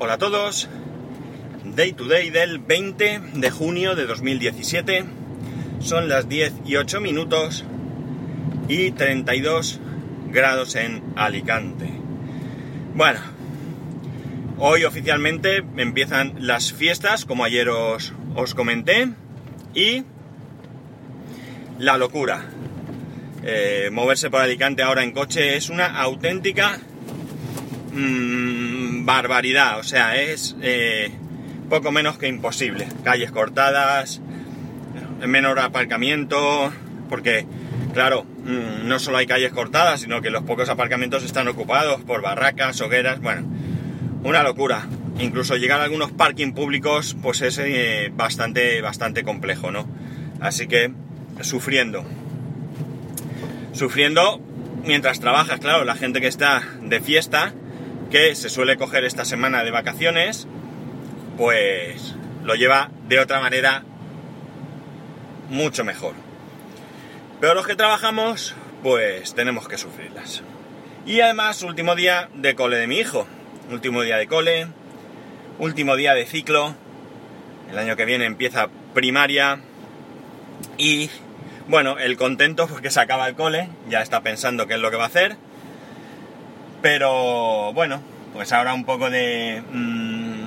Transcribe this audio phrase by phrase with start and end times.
[0.00, 0.68] Hola a todos.
[1.74, 5.04] Day to day del 20 de junio de 2017.
[5.80, 7.64] Son las 10 y 8 minutos
[8.68, 9.80] y 32
[10.30, 11.90] grados en Alicante.
[12.94, 13.18] Bueno,
[14.58, 19.08] hoy oficialmente empiezan las fiestas, como ayer os, os comenté,
[19.74, 20.04] y
[21.80, 22.44] la locura.
[23.42, 26.78] Eh, moverse por Alicante ahora en coche es una auténtica
[27.92, 31.10] mmm, barbaridad, o sea, es eh,
[31.68, 32.88] poco menos que imposible.
[33.04, 34.20] Calles cortadas,
[35.26, 36.72] menor aparcamiento,
[37.08, 37.46] porque,
[37.94, 42.22] claro, mmm, no solo hay calles cortadas, sino que los pocos aparcamientos están ocupados por
[42.22, 43.46] barracas, hogueras, bueno,
[44.24, 44.86] una locura.
[45.18, 49.86] Incluso llegar a algunos parking públicos, pues es eh, bastante, bastante complejo, ¿no?
[50.40, 50.92] Así que,
[51.40, 52.04] sufriendo
[53.78, 54.40] sufriendo
[54.84, 57.52] mientras trabajas, claro, la gente que está de fiesta,
[58.10, 60.46] que se suele coger esta semana de vacaciones,
[61.36, 63.84] pues lo lleva de otra manera
[65.50, 66.14] mucho mejor.
[67.40, 70.42] Pero los que trabajamos, pues tenemos que sufrirlas.
[71.06, 73.26] Y además, último día de cole de mi hijo,
[73.70, 74.66] último día de cole,
[75.58, 76.74] último día de ciclo,
[77.70, 79.60] el año que viene empieza primaria
[80.76, 81.10] y
[81.68, 84.96] bueno, el contento porque se acaba el cole, ya está pensando qué es lo que
[84.96, 85.36] va a hacer.
[86.82, 88.00] Pero bueno,
[88.32, 89.62] pues ahora un poco de...
[89.72, 90.38] Mmm,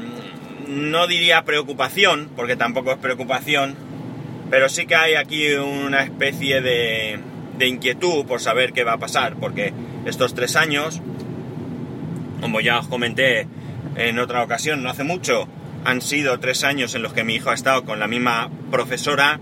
[0.67, 3.75] no diría preocupación, porque tampoco es preocupación,
[4.49, 7.19] pero sí que hay aquí una especie de,
[7.57, 9.73] de inquietud por saber qué va a pasar, porque
[10.05, 11.01] estos tres años,
[12.39, 13.47] como ya os comenté
[13.97, 15.47] en otra ocasión, no hace mucho,
[15.83, 19.39] han sido tres años en los que mi hijo ha estado con la misma profesora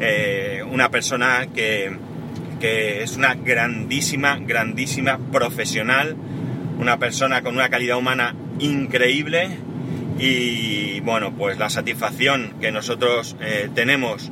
[0.00, 1.96] eh, una persona que,
[2.58, 6.16] que es una grandísima, grandísima profesional,
[6.78, 9.58] una persona con una calidad humana increíble
[10.18, 14.30] y bueno, pues la satisfacción que nosotros eh, tenemos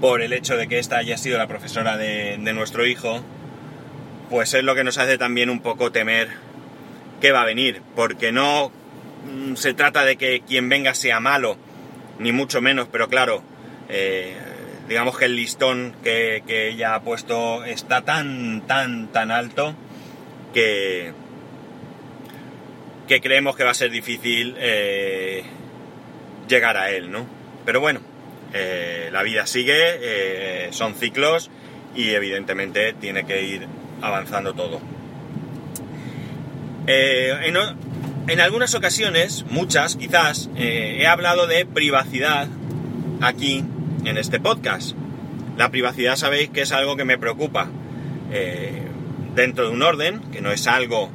[0.00, 3.22] por el hecho de que esta haya sido la profesora de, nuestro hijo,
[4.30, 6.28] pues es lo que nos hace también un poco temer
[7.20, 8.70] que va a venir, porque no
[9.24, 11.56] mm, se trata de que quien venga sea malo,
[12.18, 13.42] ni mucho menos, pero claro,
[13.88, 14.36] eh,
[14.88, 19.74] digamos que el listón que, que, ella ha puesto está tan, tan, tan alto
[20.54, 21.12] que,
[23.08, 25.44] que creemos que va a ser difícil eh,
[26.48, 27.26] llegar a él, ¿no?
[27.64, 28.00] Pero bueno,
[28.52, 31.50] eh, la vida sigue, eh, son ciclos
[31.94, 33.66] y evidentemente tiene que ir
[34.02, 34.80] avanzando todo.
[36.86, 37.56] En,
[38.28, 42.46] en, algunas ocasiones, muchas quizás, he hablado de privacidad
[43.20, 43.64] aquí
[44.06, 44.96] en este podcast.
[45.56, 47.68] La privacidad sabéis que es algo que me preocupa
[48.32, 48.82] eh,
[49.34, 51.10] dentro de un orden, que no es algo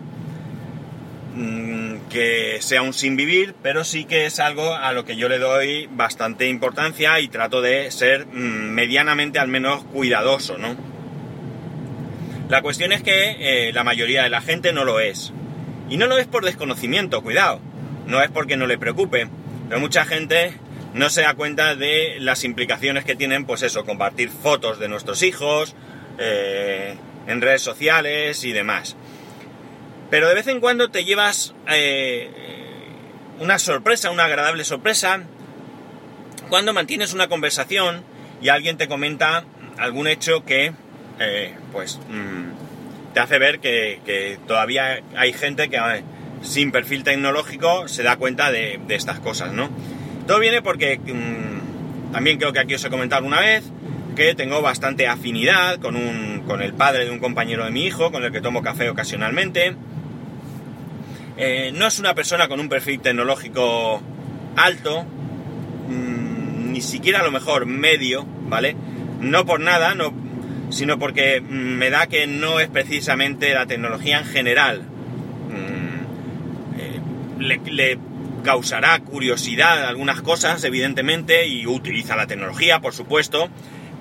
[1.35, 5.30] mmm, que sea un sin vivir, pero sí que es algo a lo que yo
[5.30, 10.75] le doy bastante importancia y trato de ser mmm, medianamente al menos cuidadoso, ¿no?
[12.50, 15.31] La cuestión es que eh, la mayoría de la gente no lo es.
[15.90, 17.62] Y no lo es por desconocimiento, cuidado.
[18.07, 19.30] No es porque no le preocupe.
[19.69, 20.53] Pero mucha gente
[20.94, 25.24] no se da cuenta de las implicaciones que tienen, pues eso, compartir fotos de nuestros
[25.24, 25.75] hijos
[26.18, 26.96] eh,
[27.28, 28.96] en redes sociales y demás.
[30.09, 32.30] Pero de vez en cuando te llevas eh,
[33.40, 35.24] una sorpresa, una agradable sorpresa,
[36.50, 38.03] cuando mantienes una conversación
[38.41, 39.46] y alguien te comenta
[39.78, 40.74] algún hecho que,
[41.19, 45.80] eh, pues, mmm, te hace ver que, que, todavía hay gente que
[46.41, 49.69] sin perfil tecnológico se da cuenta de, de estas cosas, ¿no?
[50.31, 53.66] Todo viene porque mmm, también creo que aquí os he comentado una vez
[54.16, 58.14] que tengo bastante afinidad con, un, con el padre de un compañero de mi hijo,
[58.14, 59.75] con el que tomo café ocasionalmente.
[61.36, 64.02] Eh, no es una persona con un perfil tecnológico
[64.56, 65.03] alto,
[65.90, 68.78] mmm, ni siquiera a lo mejor medio, ¿vale?
[69.19, 70.13] No por nada, no,
[70.69, 74.84] sino porque me da que no es precisamente la tecnología en general.
[76.78, 77.02] Eh,
[78.43, 83.49] causará curiosidad algunas cosas, evidentemente, y utiliza la tecnología, por supuesto,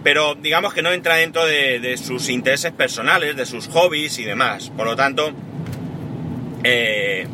[0.03, 4.71] pero digamos que no entra dentro de, sus intereses personales, de sus hobbies y demás.
[4.77, 5.33] Por lo tanto,
[6.65, 7.27] eh,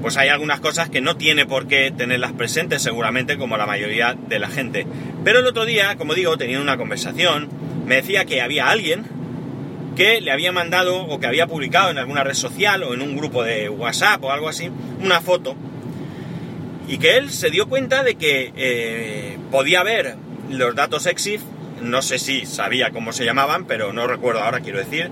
[0.00, 4.14] pues hay algunas cosas que no tiene por qué tenerlas presentes, seguramente, como la mayoría
[4.14, 4.86] de la gente.
[5.24, 7.48] Pero el otro día, como digo, teniendo una conversación,
[7.86, 9.06] me decía que había alguien
[9.96, 13.16] que le había mandado o que había publicado en alguna red social o en un
[13.16, 14.70] grupo de WhatsApp o algo así,
[15.02, 15.56] una foto
[16.88, 20.16] y que él se dio cuenta de que eh, podía ver
[20.50, 21.42] los datos EXIF,
[21.82, 25.10] no sé si sabía cómo se llamaban, pero no recuerdo ahora, quiero decir,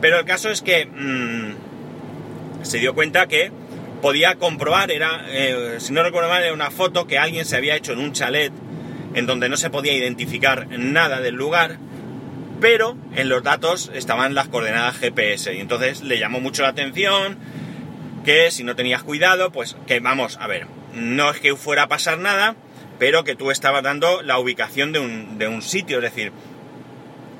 [0.00, 3.52] pero el caso es que mmm, se dio cuenta que
[4.00, 7.76] podía comprobar, era, eh, si no recuerdo mal, era una foto que alguien se había
[7.76, 8.52] hecho en un chalet
[9.14, 11.76] en donde no se podía identificar nada del lugar,
[12.60, 17.36] pero en los datos estaban las coordenadas GPS y entonces le llamó mucho la atención
[18.24, 21.88] que si no tenías cuidado, pues que vamos, a ver, no es que fuera a
[21.88, 22.56] pasar nada,
[22.98, 26.32] pero que tú estabas dando la ubicación de un, de un sitio, es decir,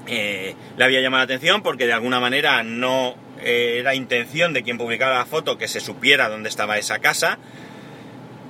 [0.07, 4.63] eh, le había llamado la atención porque de alguna manera no eh, era intención de
[4.63, 7.39] quien publicara la foto que se supiera dónde estaba esa casa,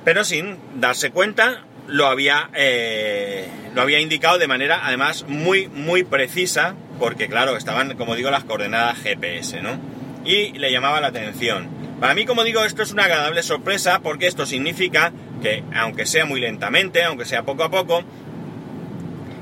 [0.04, 6.04] pero sin darse cuenta lo había, eh, lo había indicado de manera además muy, muy
[6.04, 9.80] precisa, porque claro, estaban, como digo, las coordenadas GPS, ¿no?
[10.24, 11.77] Y le llamaba la atención.
[12.00, 15.12] Para mí, como digo, esto es una agradable sorpresa porque esto significa
[15.42, 18.04] que, aunque sea muy lentamente, aunque sea poco a poco,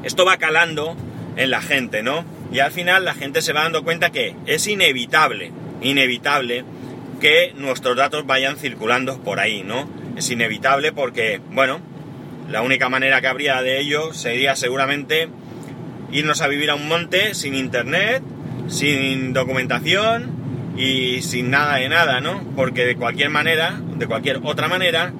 [0.04, 0.96] esto va calando
[1.36, 2.24] en la gente, ¿no?
[2.50, 6.64] Y al final la gente se va dando cuenta que es inevitable, inevitable
[7.20, 9.90] que nuestros datos vayan circulando por ahí, ¿no?
[10.16, 11.80] Es inevitable porque, bueno,
[12.48, 15.28] la única manera que habría de ello sería seguramente
[16.10, 18.22] irnos a vivir a un monte sin internet,
[18.68, 20.35] sin documentación
[20.76, 22.42] y sin nada de nada, ¿no?
[22.54, 25.12] Porque de cualquier manera, de cualquier otra manera,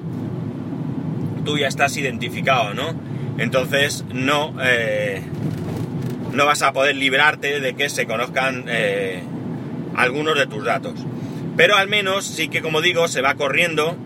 [1.45, 2.93] tú ya estás identificado, ¿no?
[3.37, 5.21] Entonces no, eh,
[6.33, 9.21] no vas a poder librarte de que se conozcan eh,
[9.95, 10.93] algunos de tus datos.
[11.55, 13.97] Pero al menos sí que, como digo, se va corriendo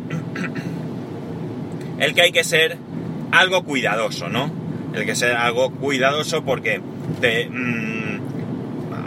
[1.99, 2.77] el que hay que ser
[3.31, 4.51] algo cuidadoso, ¿no?
[4.93, 6.81] El que sea algo cuidadoso porque
[7.19, 8.20] te, mm,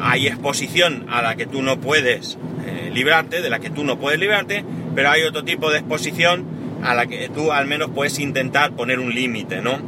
[0.04, 2.36] hay exposición a la que tú no puedes
[2.66, 4.62] eh, librarte, de la que tú no puedes librarte,
[4.94, 6.44] pero hay otro tipo de exposición
[6.82, 9.78] a la que tú al menos puedes intentar poner un límite, ¿no?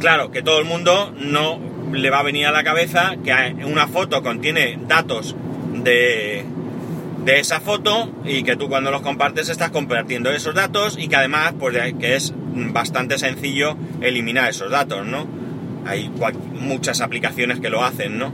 [0.00, 1.60] Claro, que todo el mundo no
[1.92, 3.32] le va a venir a la cabeza que
[3.66, 5.36] una foto contiene datos
[5.74, 6.46] de,
[7.22, 11.16] de esa foto y que tú cuando los compartes estás compartiendo esos datos y que
[11.16, 15.39] además pues que es bastante sencillo eliminar esos datos, ¿no?
[15.90, 18.32] Hay muchas aplicaciones que lo hacen, ¿no?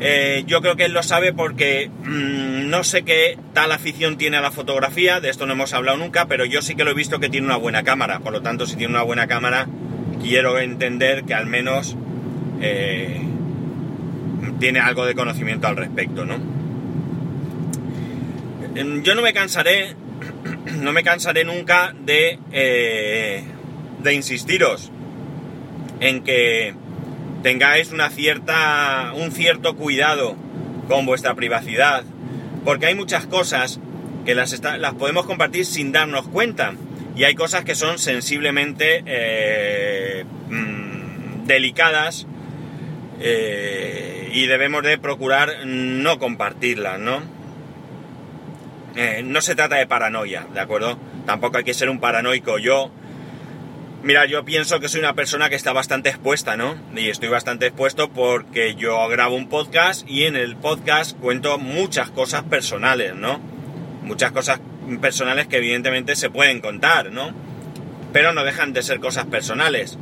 [0.00, 4.36] Eh, yo creo que él lo sabe porque mmm, no sé qué tal afición tiene
[4.36, 6.94] a la fotografía, de esto no hemos hablado nunca, pero yo sí que lo he
[6.94, 9.66] visto que tiene una buena cámara, por lo tanto si tiene una buena cámara
[10.22, 11.96] quiero entender que al menos
[12.60, 13.20] eh,
[14.58, 16.36] tiene algo de conocimiento al respecto, ¿no?
[18.74, 19.94] Em, yo no me cansaré,
[20.80, 23.44] no me cansaré nunca de, eh,
[24.02, 24.90] de insistiros
[26.04, 26.74] en que
[27.42, 30.36] tengáis una cierta, un cierto cuidado
[30.86, 32.04] con vuestra privacidad,
[32.62, 33.80] porque hay muchas cosas
[34.26, 36.74] que las, las podemos compartir sin darnos cuenta,
[37.16, 42.26] y hay cosas que son sensiblemente eh, mm, delicadas
[43.20, 47.22] eh, y debemos de procurar no compartirlas, ¿no?
[48.96, 50.98] Eh, no se trata de paranoia, ¿de acuerdo?
[51.24, 52.58] Tampoco hay que ser un paranoico.
[52.58, 52.90] Yo,
[54.04, 56.76] mira, yo pienso que soy una persona que está bastante expuesta, ¿no?
[56.94, 62.10] Y estoy bastante expuesto porque yo grabo un podcast y en el podcast cuento muchas
[62.10, 63.40] cosas personales, ¿no?
[64.02, 64.60] Muchas cosas
[65.00, 67.32] personales que evidentemente se pueden contar, ¿no?
[68.12, 69.98] Pero no dejan de ser cosas personales.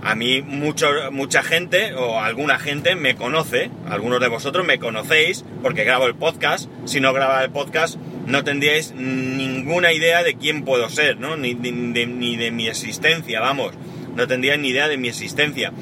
[0.00, 5.44] A mí mucho, mucha gente o alguna gente me conoce, algunos de vosotros me conocéis
[5.62, 6.70] porque grabo el podcast.
[6.84, 7.96] Si no grababa el podcast
[8.28, 11.36] no tendríais ninguna idea de quién puedo ser, ¿no?
[11.36, 13.72] Ni, de, mi existencia, vamos.
[14.14, 15.72] No tendríais ni idea de mi existencia.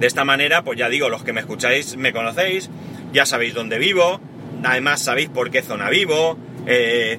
[0.00, 2.70] De esta manera, pues ya digo, los que me escucháis me conocéis,
[3.12, 4.18] ya sabéis dónde vivo,
[4.64, 6.38] además sabéis por qué zona vivo.
[6.66, 7.18] Eh,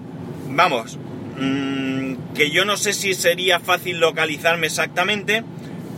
[0.49, 0.97] vamos,
[1.39, 5.43] mmm, que yo no sé si sería fácil localizarme exactamente,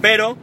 [0.02, 0.38] pero,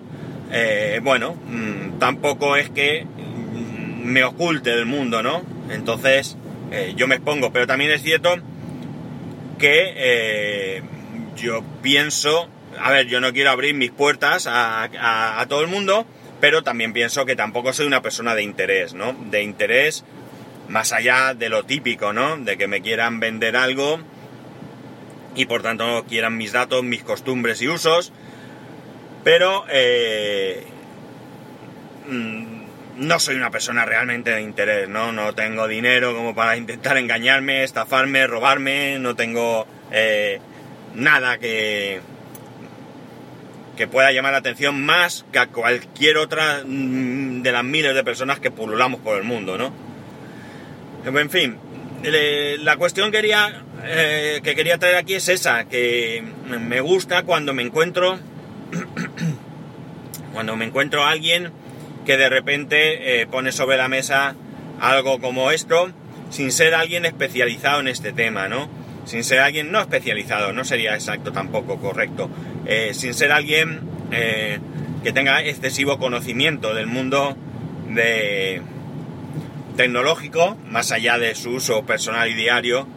[0.51, 5.43] eh, bueno, mmm, tampoco es que mm, me oculte del mundo, ¿no?
[5.71, 6.39] Entonces,
[6.71, 8.37] eh, yo me expongo, pero también es cierto
[9.59, 10.83] que eh,
[11.37, 12.49] yo pienso,
[12.79, 16.07] a ver, yo no quiero abrir mis puertas a, todo el mundo,
[16.41, 19.13] pero también pienso que tampoco soy una persona de interés, ¿no?
[19.31, 20.05] De interés
[20.69, 22.37] más allá de lo típico, ¿no?
[22.39, 24.01] De que me quieran vender algo
[25.35, 28.13] y por tanto quieran mis datos, mis costumbres y usos,
[29.25, 30.65] pero eh,
[32.09, 32.60] mm,
[32.97, 35.13] no soy una persona realmente de interés, ¿no?
[35.13, 40.41] No tengo dinero como para intentar engañarme, estafarme, robarme, no tengo eh,
[40.95, 42.01] nada que,
[43.77, 48.05] que pueda llamar la atención más que a cualquier otra mm, de las miles de
[48.05, 49.73] personas que pululamos por el mundo, ¿no?
[51.05, 51.57] En fin,
[52.03, 57.63] la cuestión quería, eh, que quería traer aquí es esa, que me gusta cuando me
[57.63, 58.19] encuentro
[60.33, 61.51] cuando me encuentro a alguien
[62.11, 64.35] que de repente eh, pone sobre la mesa
[64.81, 65.93] algo como esto
[66.31, 68.69] sin ser alguien especializado en este tema, ¿no?
[69.05, 72.29] Sin ser alguien no especializado, no sería exacto tampoco correcto,
[72.67, 74.59] eh, sin ser alguien eh,
[75.05, 77.37] que tenga excesivo conocimiento del mundo
[79.77, 82.89] tecnológico, más allá de su uso personal y diario,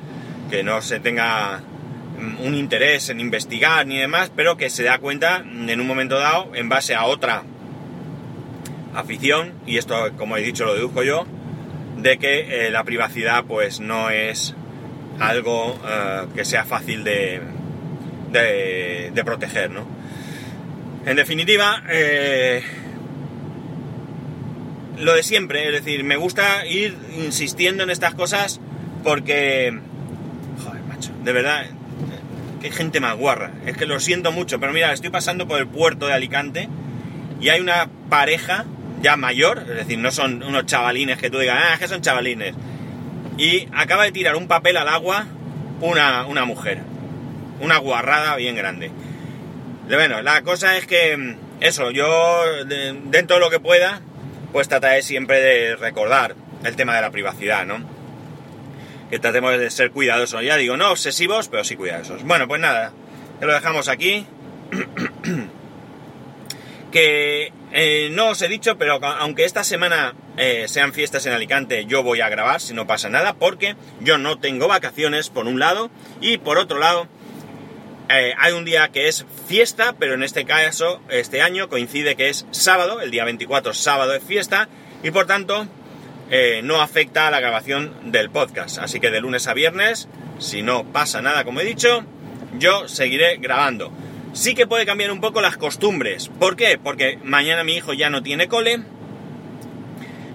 [0.50, 1.62] que no se tenga
[2.20, 6.17] mm, un interés en investigar ni demás, pero que se da cuenta en un momento
[6.17, 7.43] dado, en base a otra
[8.95, 11.25] afición, y esto como he dicho lo deduzco yo,
[11.97, 14.55] de que eh, la privacidad pues no es
[15.19, 17.41] algo eh, que sea fácil de,
[18.31, 19.85] de, proteger, ¿no?
[21.05, 22.63] En definitiva, eh,
[25.00, 28.59] lo de siempre, es decir, me gusta ir insistiendo en estas cosas
[29.03, 29.77] porque,
[30.63, 31.65] joder, macho, de verdad,
[32.62, 35.67] qué gente más guarra, es que lo siento mucho, pero mira, estoy pasando por el
[35.67, 36.69] puerto de Alicante
[37.41, 38.65] y hay una pareja
[39.03, 42.55] ya mayor, es decir, no son unos chavalines que tú digas, ah, que son chavalines.
[43.38, 45.25] Y acaba de tirar un papel al agua
[45.81, 46.79] una, una mujer.
[47.60, 48.91] Una guarrada bien grande.
[49.89, 54.01] Bueno, la cosa es que eso, yo dentro de lo que pueda,
[54.53, 57.83] pues trataré siempre de recordar el tema de la privacidad, ¿no?
[59.10, 60.43] Que tratemos de ser cuidadosos.
[60.43, 62.24] Ya digo, no obsesivos, pero sí cuidadosos.
[62.24, 62.93] Bueno, pues nada,
[63.41, 64.25] lo dejamos aquí.
[66.91, 71.86] que eh, no os he dicho, pero aunque esta semana eh, sean fiestas en Alicante,
[71.88, 75.60] yo voy a grabar si no pasa nada, porque yo no tengo vacaciones, por un
[75.60, 75.89] lado,
[76.22, 77.08] y por otro lado,
[78.10, 82.30] eh, hay un día que es fiesta, pero en este caso, este año coincide que
[82.30, 84.70] es sábado, el día 24 sábado es fiesta,
[85.01, 85.68] y por tanto
[86.63, 88.80] no afecta a la grabación del podcast.
[88.80, 90.08] Así que de lunes a viernes,
[90.39, 92.03] si no pasa nada como he dicho,
[92.58, 93.92] yo seguiré grabando.
[94.34, 96.28] Sí que puede cambiar un poco las costumbres.
[96.40, 96.80] ¿Por qué?
[96.84, 98.80] Porque mañana mi hijo ya no tiene cole.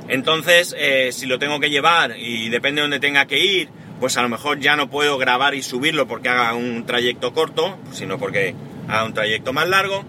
[0.07, 4.17] Entonces, eh, si lo tengo que llevar y depende de dónde tenga que ir, pues
[4.17, 8.19] a lo mejor ya no puedo grabar y subirlo porque haga un trayecto corto, sino
[8.19, 8.55] porque
[8.87, 10.05] haga un trayecto más largo.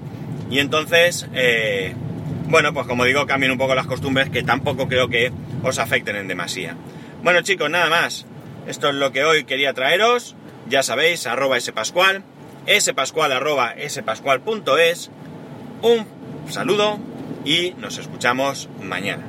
[0.52, 1.96] Y entonces, eh,
[2.46, 5.32] bueno, pues como digo, cambian un poco las costumbres que tampoco creo que
[5.64, 6.76] os afecten en demasía.
[7.24, 8.28] Bueno chicos, nada más.
[8.68, 10.36] Esto es lo que hoy quería traeros.
[10.70, 12.24] Ya sabéis, arroba ese pascual
[13.90, 15.10] spascual.es.
[15.82, 16.06] Un
[16.50, 17.00] saludo
[17.46, 19.29] y nos escuchamos mañana.